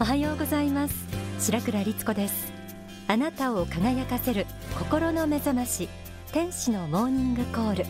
[0.00, 0.94] おはようございます。
[1.40, 2.52] 白倉律子です。
[3.08, 4.46] あなたを輝かせる
[4.78, 5.88] 心の目覚まし
[6.30, 7.84] 天使のモーニングコール。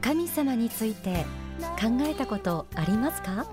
[0.00, 1.24] 神様について
[1.60, 3.46] 考えたことありますか？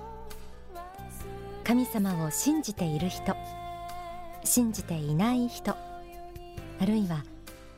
[1.63, 3.35] 神様を信じている人
[4.43, 5.77] 信じていない人あ
[6.85, 7.23] るいは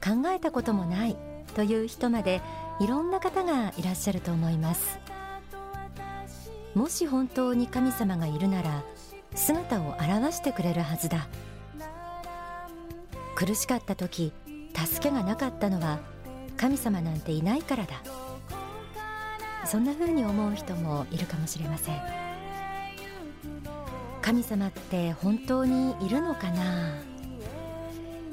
[0.03, 1.15] 考えたこともない
[1.55, 2.41] という人まで
[2.81, 4.99] いろんな方がいらっしゃると思います。
[6.75, 8.83] もし本当に神様がいるなら
[9.33, 11.27] 姿を現してくれるはずだ。
[13.35, 14.33] 苦しかった時
[14.75, 15.99] 助けがなかったのは
[16.57, 17.95] 神様なんていないからだ。
[19.65, 22.01] そんな風に思う人もいるかもしれません。
[24.21, 26.93] 神様って本当にいるのかな？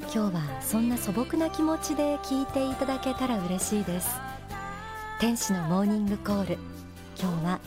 [0.01, 4.09] 今日はそんな素朴な気持ちで聞いていただけたら嬉しいです。
[5.19, 6.57] 天使のモーニングコール。
[7.19, 7.59] 今日は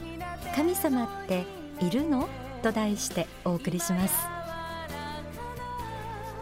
[0.57, 1.45] 神様って
[1.83, 2.31] いるの？
[2.63, 4.15] と題してお送りします。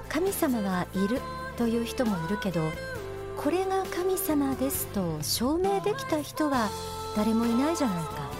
[0.08, 1.20] 神様はいる
[1.56, 2.60] という人もいるけど
[3.36, 6.68] これが神様ですと証明できた人は
[7.16, 8.30] 誰もいないじゃないか。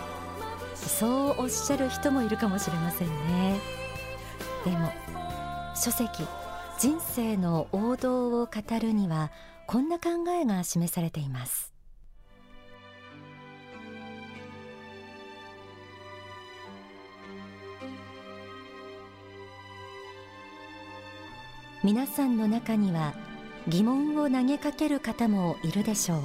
[0.77, 3.59] そうおっしゃる人もいるかもしれませんね。
[4.64, 4.92] でも
[5.75, 6.25] 書籍
[6.78, 8.50] 人生の王道を語
[8.81, 9.33] るには
[9.66, 11.73] こんな考えが示されています。
[21.85, 23.13] 皆さんの中には
[23.69, 26.17] 疑問を投げかける方もいるでしょ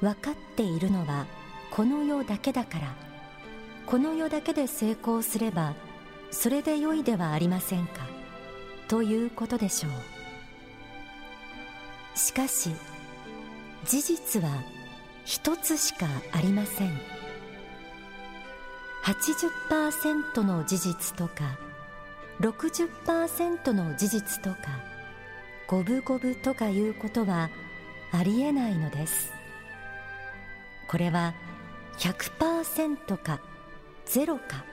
[0.00, 0.04] う。
[0.04, 1.26] 分かっているのは
[1.70, 2.92] この世だけだから。
[3.86, 5.74] この世だけで成功すれば
[6.30, 8.00] それで良いではありませんか。
[8.88, 9.92] ということでしょう。
[12.18, 12.70] しかし
[13.84, 14.50] 事実は
[15.24, 16.90] 一つしかありません。
[19.04, 21.56] 80%の事実とか
[22.42, 24.56] 60%の事実とか
[25.68, 27.50] 五分五分とかいうことは
[28.10, 29.32] ありえないのです。
[30.88, 31.34] これは
[31.98, 33.40] 100%か
[34.04, 34.64] ゼロか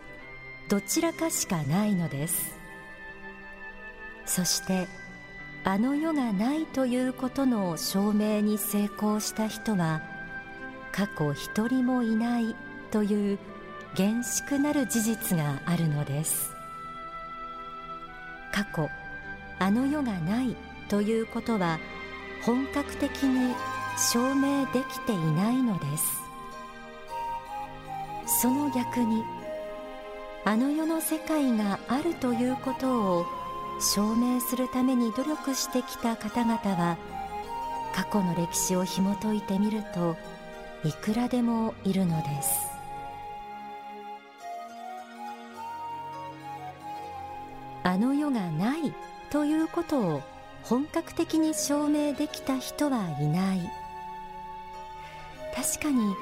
[0.68, 2.58] どちらかしかないのです。
[4.26, 4.88] そして
[5.64, 10.02] あの世がないということの証明に成功した人は
[10.92, 12.56] 過去一人もいない
[12.90, 13.40] という
[13.96, 16.59] 厳粛なる事実があるのです。
[18.52, 18.90] 過去
[19.60, 20.56] あの世がない
[20.88, 21.80] ということは
[22.44, 23.54] 本格的に
[23.98, 26.20] 証明できていないのです。
[28.42, 29.24] その逆に
[30.46, 33.26] あの世の世界があるということを
[33.82, 36.98] 証明するために努力してきた方々は
[37.94, 40.16] 過去の歴史を紐解いてみると
[40.84, 42.79] いくらでもいるのです。
[47.84, 48.94] あの世がない
[49.30, 50.22] ということを
[50.64, 53.72] 本格的に証明できた人はいない。
[55.56, 56.16] 確かに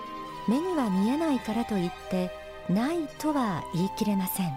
[0.47, 2.31] 目には見えないからといって
[2.69, 4.51] ないとは言い切れません。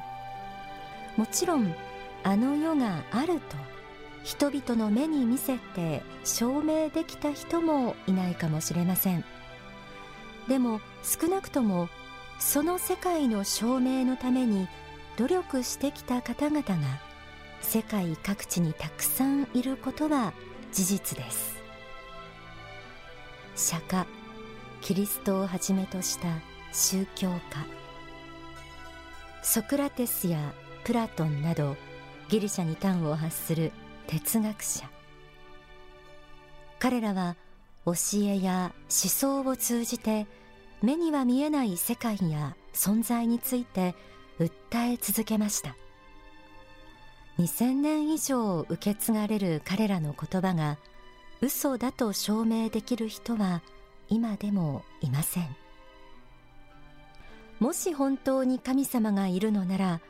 [1.17, 1.75] もちろん
[2.23, 3.57] あの世があると
[4.23, 9.25] 人々の目に見せて証明できた人もいないかもしれません。
[10.49, 11.89] でも少なくとも
[12.39, 14.69] その世界の証明のために
[15.17, 16.77] 努力してきた方々が
[17.61, 20.33] 世界各地にたくさんいることは
[20.73, 21.61] 事実です。
[23.57, 24.07] 釈迦
[24.81, 26.29] キリストをはじめとした
[26.73, 27.41] 宗教家。
[29.43, 30.39] ソクラテスや
[30.85, 31.77] プラトンなど
[32.29, 33.73] ギリシャに端を発する
[34.07, 34.89] 哲学者。
[36.79, 37.37] 彼らは
[37.85, 40.27] 教えや思想を通じて
[40.83, 43.95] 目には見えない世界や存在について
[44.41, 45.77] 訴え続けました。
[47.39, 50.79] 2000年以上受け継がれる彼らの言葉が
[51.41, 53.63] 嘘だと証明できる人は
[54.09, 55.57] 今でもいません。
[57.61, 60.01] もし本当に神様がいるのなら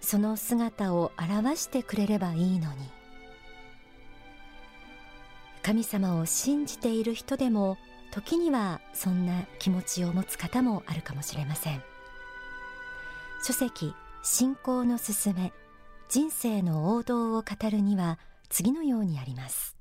[0.00, 2.90] その姿を表してくれればいいのに。
[5.62, 7.76] 神様を信じている人でも
[8.12, 11.82] 時にはそんな気持ちを持つ方もあるかもしれません。
[13.46, 13.94] 書籍
[14.24, 15.52] 信仰のすすめ
[16.08, 19.76] 人生の王道を語るには次のようにあります。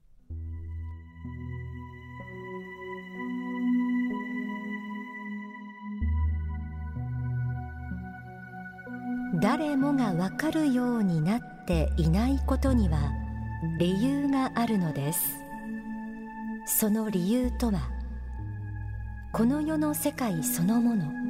[9.42, 13.00] 誰もがわかるようになっていないことには
[13.80, 15.38] 理由があるのです。
[16.68, 17.90] その理由とは
[19.34, 21.25] この世の世界そのもの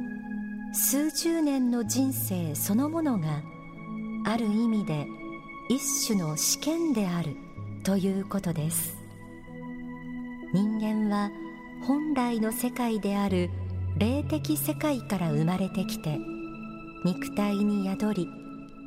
[0.72, 3.42] 数十年の人生そのものが
[4.24, 5.06] ある意味で
[5.68, 7.36] 一種の試験である
[7.82, 8.96] ということです。
[10.52, 11.30] 人間は
[11.86, 13.50] 本来の世界である
[13.98, 16.18] 霊的世界から生まれてきて
[17.04, 18.28] 肉体に宿り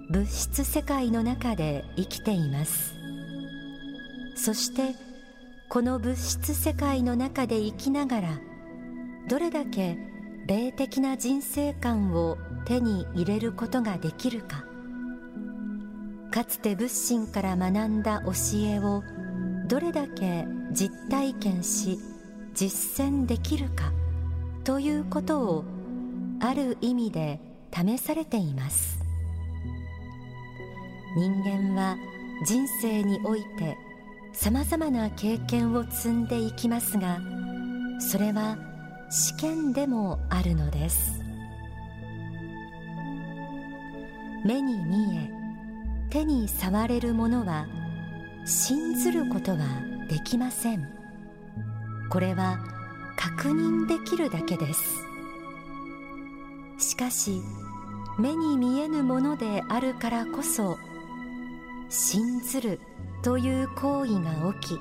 [0.10, 2.94] 物質世界の中で生きています。
[4.36, 4.96] そして
[5.70, 8.40] この物質世界の中で生きながら
[9.28, 9.98] どれだけ
[10.50, 12.36] 霊的な人生観を
[12.66, 14.66] 手に入れることができるか。
[16.32, 18.32] かつて仏心から学んだ教
[18.64, 19.04] えを
[19.68, 22.00] どれだけ実体験し
[22.56, 23.94] 実践できるか
[24.64, 25.66] ということを
[26.40, 27.40] ある意味で
[27.72, 28.98] 試されています。
[31.16, 31.96] 人間は
[32.48, 33.78] 人生において
[34.34, 37.20] さまざまな経験を積んでいきますが
[38.00, 38.69] それは
[39.12, 41.20] 試験でもあるのです。
[44.46, 45.32] 目に見え
[46.10, 47.68] 手に触れるものは
[48.46, 49.58] 信ずることは
[50.08, 50.88] できません。
[52.10, 52.60] これは
[53.18, 55.06] 確認できるだけです。
[56.78, 57.42] しかし
[58.20, 60.78] 目に見えぬものであるからこそ
[61.90, 62.80] 信ずる
[63.24, 64.80] という行為が起き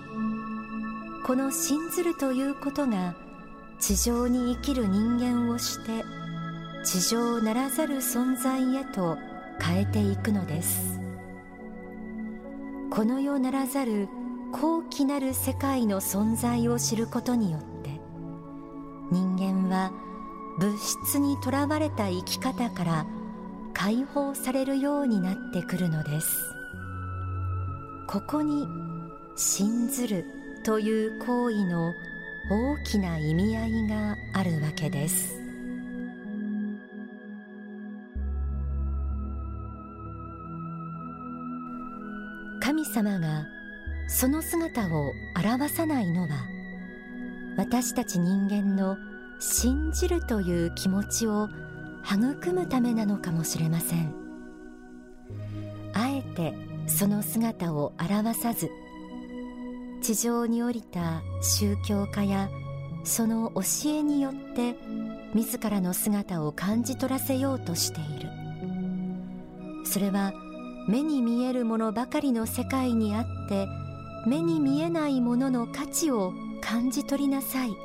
[1.25, 3.15] この信ずるということが
[3.81, 6.05] 地上に生きる人間をして
[6.85, 9.17] 地上ならざる存在へと
[9.61, 11.01] 変えていくのです。
[12.91, 14.09] この世ならざる
[14.53, 18.01] 高貴なる世界の存在を知ることによって
[19.13, 19.93] 人間は
[20.59, 23.07] 物質にとらわれた生き方から
[23.75, 26.29] 解放されるようになってくるのです。
[28.09, 28.67] ここに
[29.37, 30.25] 信ずる
[30.65, 31.93] という行為の
[32.51, 35.39] 大きな意味合いがあるわけです。
[42.63, 43.47] 神様が
[44.09, 46.29] その姿を表さないのは
[47.57, 48.97] 私たち人間の
[49.39, 51.49] 信じるという気持ちを
[52.05, 54.15] 育むためなのかもしれません。
[55.93, 56.55] あえて
[56.87, 58.71] その姿を表さず
[60.09, 62.49] 地上に降りた宗教家や
[63.05, 64.75] その教えによって
[65.35, 68.31] 自らの姿を感じ取らせようとしている。
[69.85, 70.33] それは
[70.89, 73.67] 目に見えるものばかりの世界にあって
[74.27, 76.33] 目に見えないものの価値を
[76.63, 77.77] 感じ取りなさい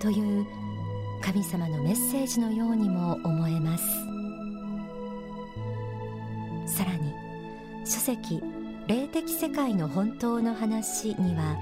[0.00, 0.48] という
[1.22, 3.84] 神様のメッセージのようにも思えます。
[6.66, 7.14] さらに
[7.86, 8.42] 書籍
[8.88, 11.58] 霊的世界の本当の話には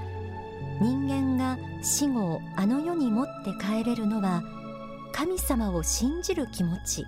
[0.79, 4.43] 人間が死後あの世に持って帰れるのは
[5.11, 7.03] 神様を信じる気持ち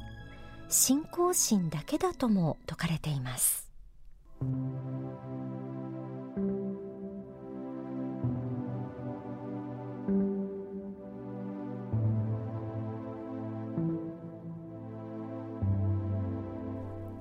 [0.68, 3.70] 信仰心だけだとも説かれています。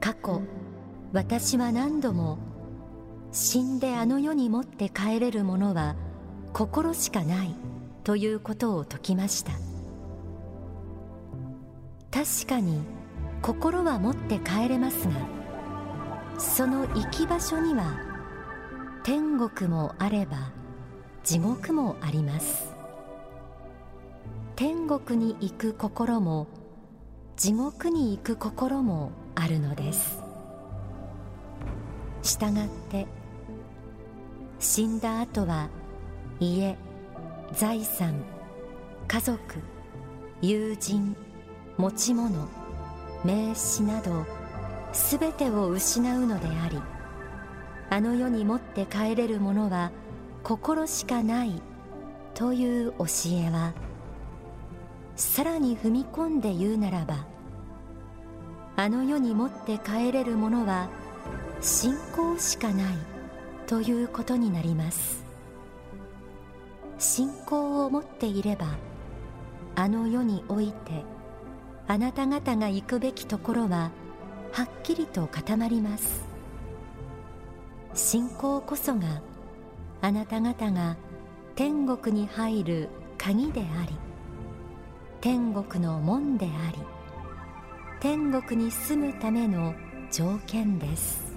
[0.01, 0.43] 過去
[1.13, 2.39] 私は何度も
[3.31, 5.97] 死んであの世に持って帰れるものは
[6.53, 7.55] 心しかない
[8.05, 9.53] ということを説きました。
[12.11, 12.81] 確かに
[13.43, 15.15] 心は持って帰れますが
[16.39, 18.01] その行き場所には
[19.05, 20.51] 天国もあれば
[21.23, 22.75] 地獄もあります。
[24.57, 26.49] 天国に行く心も
[27.37, 30.19] 地獄に行く心もあるのです。
[32.23, 33.07] したがって
[34.59, 35.69] 死んだ後は
[36.41, 36.77] 家
[37.53, 38.25] 財産
[39.07, 39.39] 家族
[40.43, 41.17] 友人
[41.77, 42.49] 持ち物
[43.25, 44.27] 名刺など
[44.93, 46.79] すべてを失うのであり
[47.91, 49.93] あの世に持って帰れるものは
[50.43, 51.63] 心しかない
[52.35, 53.75] という教えは
[55.15, 57.27] さらに踏み込んで言うならば
[58.77, 60.89] あの世に持って帰れるものは
[61.61, 63.18] 信仰しかない。
[63.69, 65.23] ということになります。
[66.99, 68.79] 信仰を持っていれば
[69.77, 71.05] あの世において
[71.87, 73.93] あなた方が行くべきところは
[74.53, 76.25] はっきりと固まります。
[77.93, 79.21] 信仰こそが
[80.01, 80.97] あなた方が
[81.55, 83.95] 天国に入る鍵であり
[85.21, 86.79] 天国の門であり
[88.01, 89.75] 天国に住むための
[90.11, 91.28] 条件です。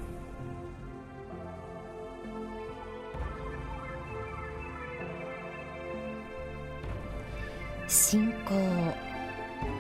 [7.91, 8.93] 信仰。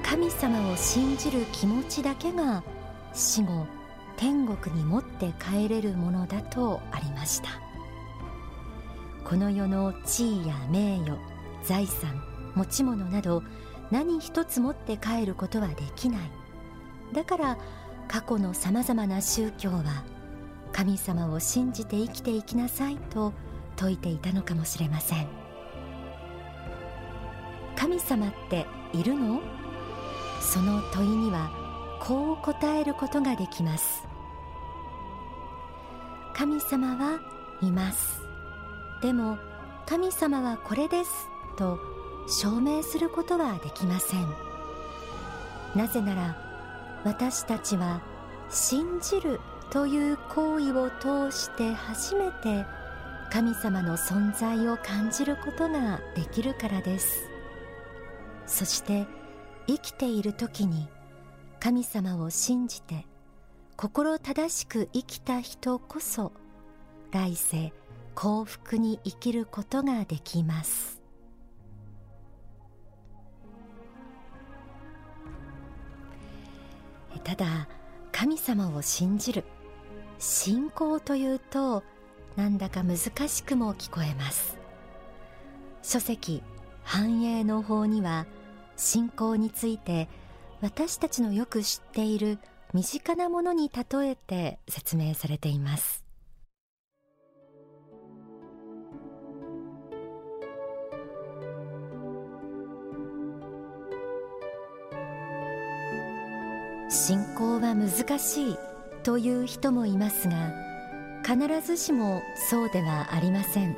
[0.03, 2.61] 神様を信じる気持ちだけが
[3.13, 3.65] 死後
[4.17, 7.49] 天国に持って帰れるものだとありました。
[9.23, 11.17] この世の地位や名誉
[11.63, 12.21] 財産
[12.53, 13.43] 持ち物など
[13.91, 16.21] 何一つ持って帰ることはできない。
[17.13, 17.57] だから
[18.09, 20.03] 過去のさまざまな宗教は
[20.73, 23.31] 神様を信じて生きていきなさいと
[23.77, 25.40] 説いていたのかもしれません。
[27.81, 29.41] 神様っているの？
[30.39, 31.49] その問いには
[31.99, 34.03] こう答えることができます。
[36.35, 37.19] 神様は
[37.59, 38.21] います。
[39.01, 39.39] でも
[39.87, 41.27] 神様はこれです。
[41.57, 41.79] と
[42.27, 44.27] 証明することはできません。
[45.75, 46.37] なぜなら
[47.03, 47.99] 私たちは
[48.51, 49.39] 信じる
[49.71, 52.63] という行為を通して初めて
[53.31, 57.30] 神様の存在を感じることができるからです。
[58.45, 59.07] そして
[59.67, 60.87] 生きている時に
[61.59, 63.05] 神様を信じて
[63.77, 66.33] 心正しく生きた人こそ
[67.11, 67.73] 来世
[68.13, 71.01] 幸福に生きることができます。
[77.23, 77.67] ただ
[78.11, 79.43] 神様を信じる
[80.17, 81.83] 信仰というと
[82.35, 84.57] なんだか難しくも聞こえます。
[85.83, 86.43] 書籍
[86.83, 88.25] 繁栄の法には
[88.75, 90.09] 信仰について
[90.61, 92.39] 私たちのよく知っている
[92.73, 96.03] 身近なものに例えて説明されています。
[106.89, 108.57] 信仰は難しい
[109.03, 110.53] という人もいますが
[111.25, 113.77] 必ずしもそうではありません。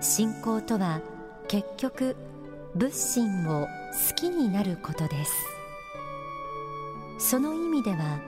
[0.00, 1.00] 信仰とは
[1.48, 2.16] 結局
[2.74, 3.66] 仏心を
[4.08, 5.32] 好きになることです。
[7.18, 8.20] その意味では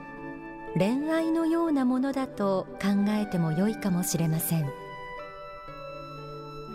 [0.77, 4.69] 恋愛のようなものだと考えてもよいかもしれません。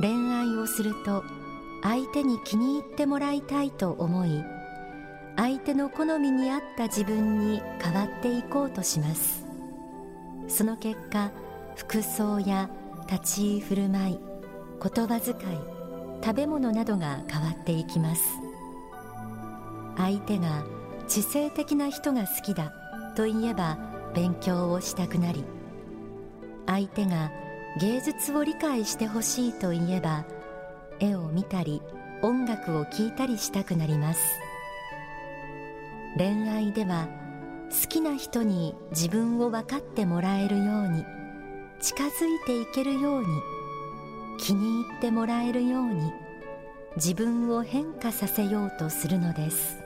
[0.00, 1.22] 恋愛をすると
[1.82, 4.44] 相手に気に入ってもらいたいと思い
[5.36, 9.46] 相手の好みに合った自分に変わっていこうとします。
[10.48, 11.30] その結果
[11.76, 12.68] 服装や
[13.10, 14.18] 立ち居振る舞い
[14.82, 15.81] 言葉遣い
[16.22, 18.22] 食べ物などが変わっていきます。
[19.96, 20.64] 相手が
[21.08, 22.72] 知性的な人が好きだ
[23.16, 23.78] といえば
[24.14, 25.44] 勉強をしたくなり
[26.66, 27.30] 相手が
[27.80, 30.24] 芸術を理解してほしいといえば
[31.00, 31.82] 絵を見たり
[32.22, 34.20] 音楽を聴いたりしたくなります。
[36.16, 37.08] 恋愛では
[37.70, 41.04] 好きな人に自分を分かってもらえるように
[41.80, 43.26] 近づいていけるように
[44.42, 46.12] 気に入ってもらえるように
[46.96, 49.78] 自分を変化させようとするのです。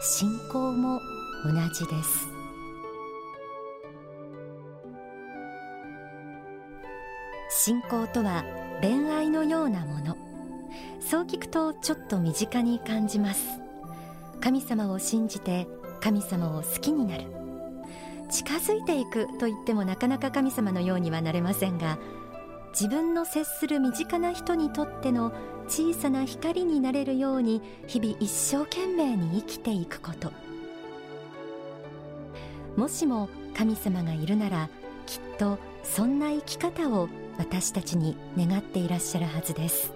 [0.00, 1.00] 信仰も
[1.44, 2.28] 同じです。
[7.50, 8.44] 信仰とは
[8.80, 10.16] 恋愛のようなもの。
[11.00, 13.60] そう聞くとちょっと身近に感じます。
[14.40, 15.66] 神様を信じて
[16.00, 17.24] 神様を好きになる。
[18.30, 21.98] 近づいていくと言ってもなかなか神様のようにはなれませんが
[22.74, 25.32] 自分の接する身近な人にとっての
[25.68, 30.32] 小さな光になれるように日々一生懸命に生きていくこと。
[32.76, 34.68] もしも神様がいるなら
[35.06, 39.92] きっとそんな生き方を私たちに願っていらっしゃるはずです。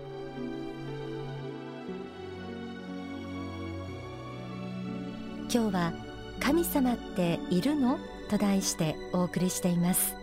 [5.52, 5.92] 今日は
[6.38, 7.99] 神様っているの？
[8.30, 10.14] と題してお送りしています。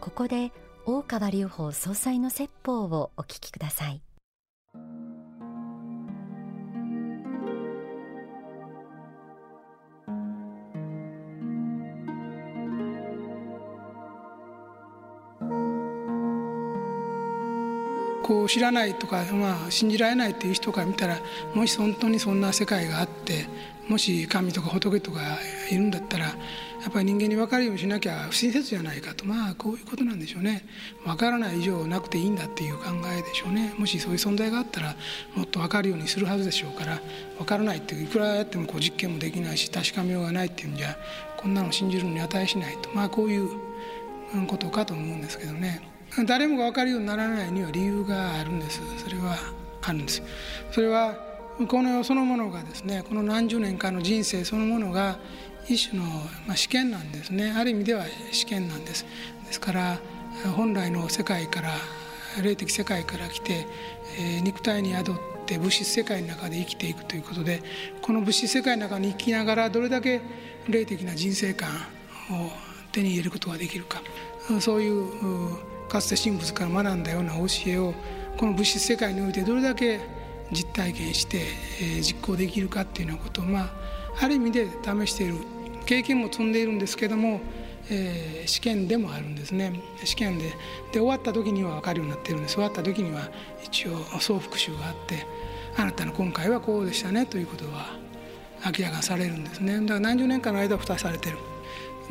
[0.00, 0.50] ここで
[0.88, 4.05] 大川隆法総裁の説法をお聞きください。
[18.46, 21.18] こう知らないとか、まあ、信じられないっていう人から見たら
[21.52, 23.48] もし本当にそんな世界があって
[23.88, 25.20] もし神とか仏とか
[25.68, 26.32] いるんだったらや
[26.88, 29.24] っぱり人間に分かるようにしなきゃ不親切じゃないかと。
[29.24, 30.64] まあこういうことなんでしょうね。
[31.04, 32.84] 分からない以上なくていいんだっていう考
[33.18, 33.74] えでしょうね。
[33.78, 34.94] もしそういう存在があったら
[35.34, 37.00] もっと分かるようにするはずでしょうから
[37.38, 40.96] 分からないっていくらやってもこう実験もできないし確かめようがないっていうんじゃ
[41.36, 42.90] こんなの信じるのに値しないと。
[42.94, 43.48] まあこういう
[44.46, 45.95] ことかと思うんですけどね。
[46.24, 48.80] 誰もが分かるようにならないには理由があるんです。
[48.98, 49.36] それは
[49.82, 50.22] あるんです。
[50.72, 51.14] それは
[51.68, 55.18] この世そのものがですねこの何十年間の人生そのものが
[55.68, 56.06] 一種の
[56.54, 57.52] 試験なんですね。
[57.56, 59.04] ある意味では試験なんです。
[59.46, 59.98] ですから
[60.56, 61.70] 本来の世界から
[62.42, 63.66] 霊的世界から来て、
[64.18, 65.14] えー、肉体に宿っ
[65.46, 67.62] て物質世界の中で生きていくということで
[68.02, 70.20] この物質世界の中に生きながらどれだけ
[70.68, 71.70] 霊的な人生観
[72.30, 72.50] を
[72.92, 74.02] 手に入れることができるか。
[74.60, 77.94] そういうかつて神仏から学んだような教えを
[78.36, 80.00] この物質世界においてどれだけ
[80.52, 81.42] 実体験して、
[81.80, 83.70] え、実行できるかっていうようなことをまあ
[84.20, 85.34] ある意味で試している
[85.86, 87.40] 経験も積んでいるんですけども、
[87.90, 89.80] えー、試験でもあるんですね。
[90.04, 90.50] 試験で
[90.92, 92.54] で終わった時には分かるようになってるんです。
[92.54, 93.30] 終わった時には
[93.64, 95.26] 一応総復習があって
[95.76, 97.96] あなたの今回はこうでしたねということは
[98.64, 99.80] 明らかにされるんですね。
[99.80, 101.38] だから何十年間の間蓋されてる。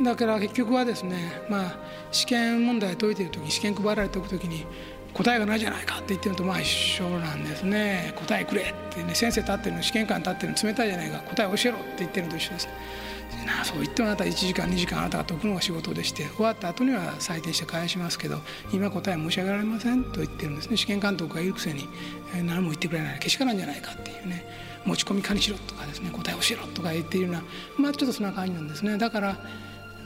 [0.02, 1.78] だから結局はですねまあ
[2.12, 4.66] 試験問題解いてる時試験配られておく時に
[5.14, 8.12] 答えがないじゃないかって言ってるのとまあ一緒なんですね。
[8.16, 11.18] 答えくれってね先生立ってるの試験官立ってるの冷たいじゃないか。
[11.20, 12.68] 答え教えろって言ってるのと一緒です。
[13.46, 18.40] なそう言ってもあなた1時間2時間あなたが解くのが仕事でして終わった後には採点して返しますけど
[18.72, 20.76] 今答え申し上げられませんと言ってるんですね。
[20.76, 21.88] 試験監督がいるくせに
[22.44, 23.18] 何も言ってくれない。
[23.18, 24.44] けしからんじゃないかっていうね。
[24.84, 26.10] 持ち込み可にしろとかですね。
[26.10, 27.42] 答え教えろとか言っているような
[27.78, 28.98] まあちょっとそんな感じなんですね。
[28.98, 29.38] だから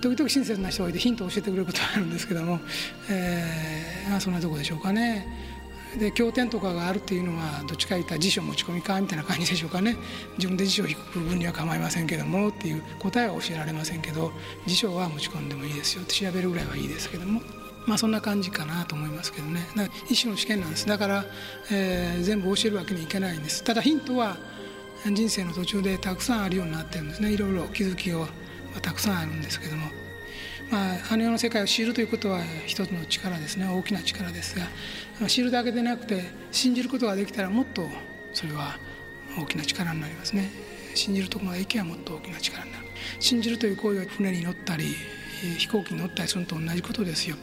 [0.00, 2.61] 時々親切な人がいてヒントを教えてくれることがあるんですけども、
[3.11, 5.26] えー、まあ、そんなとこでしょうかね。
[5.99, 9.97] で経典とかがあるっていうのはどっちか言ったら辞書持ち込みかみたいな感じでしょうかね。
[10.37, 14.33] 自分で辞書を引く分には構いませんけどもっていう答えは教えられませんけど
[14.66, 17.40] 辞書は持ち込んでもいいですよって調べるぐらいはいいですけども。
[17.87, 19.66] まあそんな感じかなと思いますけどね。
[19.75, 20.87] だから一種の試験なんです。
[20.87, 21.25] だから、
[21.73, 23.64] えー、全部教えるわけにはいけないんです。
[23.64, 24.37] ただヒントは
[25.07, 27.33] 人生の途中でたくさんあるようになってるんですね。
[27.33, 28.28] いろいろ気づきを
[28.83, 29.91] たくさんあるんですけども、
[30.71, 33.67] まあ、あの世の世界を知るということは一つの力ですね。
[33.67, 34.57] 大きな力です
[35.21, 37.89] が知るだけでなくて信じることができたらもっと
[38.33, 38.77] それは
[39.39, 40.50] 大きな力になりますね。
[40.95, 42.87] 信じるところまで行けばもっと大きな力になる。
[43.19, 44.95] 信じるという行為は船に乗ったり
[45.59, 47.37] 飛行機に乗ったりするのと同じことですよ。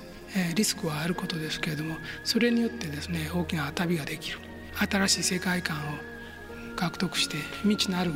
[0.56, 4.40] リスクはあることですけれどもそれによってですね大きな旅ができる。
[4.76, 5.82] 新しい世界観を
[6.76, 8.14] 獲得して未知なる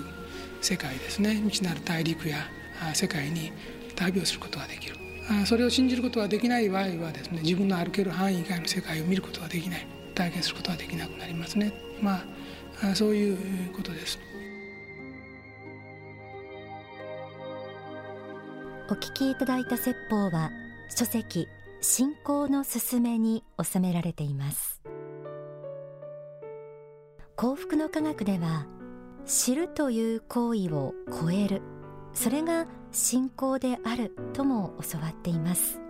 [0.62, 1.36] 世界ですね。
[1.36, 2.48] 未知なる大陸や
[2.94, 3.52] 世界に
[3.96, 4.96] 旅をすることができる。
[5.46, 9.88] それを信じることができない場合はですね自分の歩ける範囲以外の世界を見ることができない。
[10.14, 11.74] 体験することができなくなりますね。
[12.02, 12.22] ま
[12.84, 14.20] あそういうことです。
[18.90, 20.52] お聞きいただいた説法は
[20.94, 21.48] 書籍
[21.80, 24.82] 信仰のすすめに収められています。
[27.38, 28.68] 幸福の科学では
[29.26, 31.62] 知るという行為を超える。
[32.14, 35.82] それが信仰であるとも教わっています。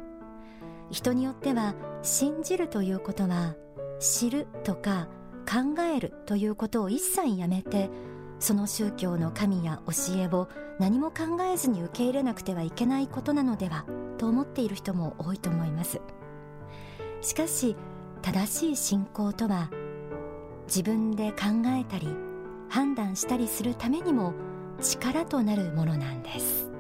[0.92, 3.56] 人によっては信じるということは
[4.00, 5.08] 知るとか
[5.50, 7.90] 考えるということを一切やめて
[8.40, 13.86] その宗教の神や教えを何も考えずに受け入れなくてはいけないことなのでは
[14.18, 16.02] と思っている人も多いと思います。
[17.22, 17.76] しかし
[18.22, 19.70] 正しい信仰とは
[20.68, 22.08] 自分で考えたり
[22.70, 24.34] 判断したりするためにも
[24.82, 26.71] 力となるものなんです。